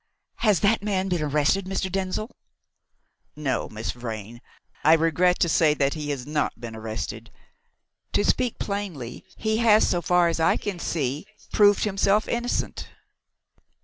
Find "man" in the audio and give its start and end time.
0.81-1.09